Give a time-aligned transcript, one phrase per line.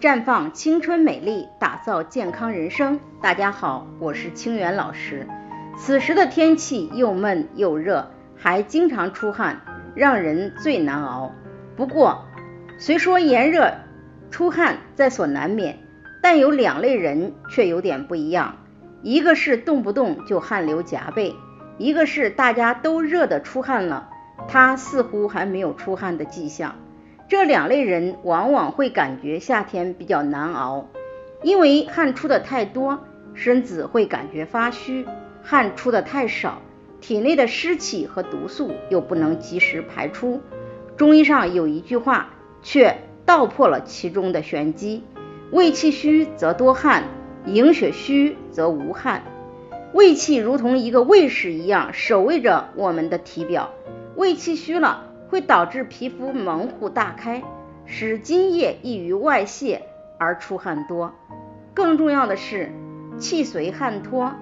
[0.00, 3.00] 绽放青春美丽，打造健康人生。
[3.20, 5.26] 大家好，我是清源老师。
[5.76, 9.60] 此时的天气又闷又热，还经常出汗，
[9.96, 11.32] 让人最难熬。
[11.74, 12.24] 不过，
[12.78, 13.74] 虽说炎热
[14.30, 15.80] 出汗在所难免，
[16.22, 18.54] 但有两类人却有点不一样。
[19.02, 21.34] 一个是动不动就汗流浃背，
[21.76, 24.08] 一个是大家都热得出汗了，
[24.46, 26.76] 他似乎还没有出汗的迹象。
[27.28, 30.88] 这两类人往往会感觉夏天比较难熬，
[31.42, 33.00] 因为汗出的太多，
[33.34, 35.04] 身子会感觉发虚；
[35.42, 36.62] 汗出的太少，
[37.02, 40.40] 体内的湿气和毒素又不能及时排出。
[40.96, 42.30] 中医上有一句话，
[42.62, 42.96] 却
[43.26, 45.02] 道破了其中的玄机：
[45.50, 47.04] 胃气虚则多汗，
[47.44, 49.22] 营血虚则无汗。
[49.92, 53.68] 胃气如同一个卫士一样，守卫着我们的体表。
[54.16, 55.07] 胃气虚了。
[55.28, 57.42] 会导致皮肤门户大开，
[57.84, 59.82] 使津液易于外泄
[60.18, 61.12] 而出汗多。
[61.74, 62.72] 更重要的是，
[63.18, 64.32] 气随汗脱，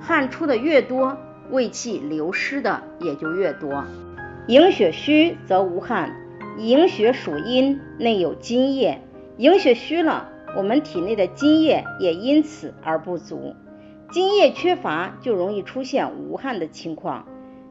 [0.00, 1.16] 汗出的越多，
[1.50, 3.84] 胃气流失的也就越多。
[4.46, 6.14] 营血虚则无汗，
[6.58, 9.00] 营血属阴，内有津液，
[9.38, 13.56] 营血虚了，我们体内的津液也因此而不足，
[14.10, 17.26] 津液缺乏就容易出现无汗的情况。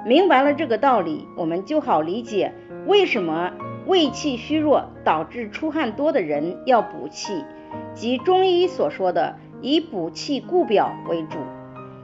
[0.05, 2.53] 明白了这个道理，我们就好理解
[2.85, 3.51] 为什么
[3.85, 7.45] 胃气虚弱导致出汗多的人要补气，
[7.93, 11.37] 即中医所说的以补气固表为主。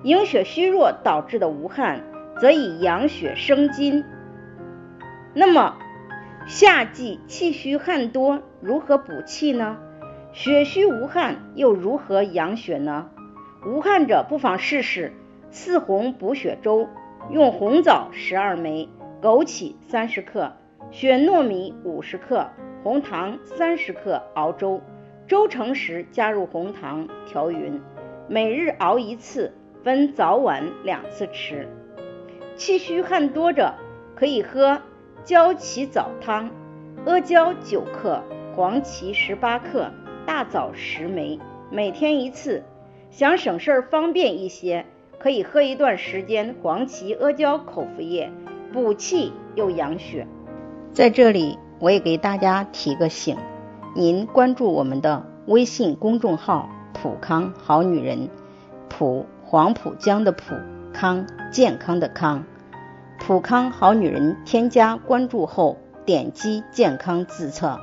[0.04, 2.04] 营血虚弱导致的无汗，
[2.40, 4.06] 则以养血生津。
[5.34, 5.76] 那么
[6.48, 9.78] 夏季气虚汗多，如何补气呢？
[10.32, 13.10] 血虚无汗又如何养血呢？
[13.66, 15.12] 无汗者不妨试试
[15.52, 16.88] 四红补血粥。
[17.30, 18.90] 用红枣十二枚、
[19.22, 20.54] 枸杞三十克、
[20.92, 22.50] 血糯米五十克、
[22.84, 24.82] 红糖三十克熬粥。
[25.28, 27.80] 粥成时加入红糖，调匀。
[28.28, 29.54] 每日熬一次，
[29.84, 31.68] 分早晚两次吃。
[32.56, 33.76] 气虚汗多者
[34.16, 34.82] 可以喝
[35.24, 36.50] 焦起枣汤，
[37.06, 38.24] 阿胶九克，
[38.56, 39.92] 黄芪十八克，
[40.26, 42.64] 大枣十枚，每天一次。
[43.12, 44.86] 想省事儿方便一些。
[45.20, 48.32] 可以喝一段时间黄芪阿胶口服液，
[48.72, 50.26] 补气又养血。
[50.94, 53.36] 在这里，我也给大家提个醒：
[53.96, 58.30] 您关注我们的微信公众号“普康好女人”，
[58.88, 60.56] 普黄浦江的普
[60.94, 62.46] 康健康的康，
[63.20, 67.78] 普康好女人添加关注后，点击健康自测，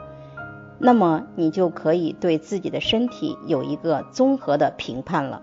[0.79, 5.43] 那么你就可以对自己的身体有一个综合的评判了。